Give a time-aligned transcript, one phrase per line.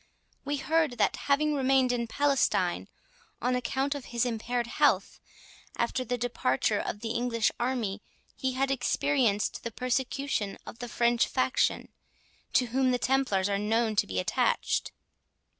[0.43, 2.87] —We heard, that, having remained in Palestine,
[3.39, 5.19] on account of his impaired health,
[5.77, 8.01] after the departure of the English army,
[8.35, 11.89] he had experienced the persecution of the French faction,
[12.53, 14.91] to whom the Templars are known to be attached."